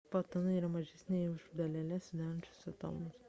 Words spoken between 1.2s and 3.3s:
už daleles sudarančias atomus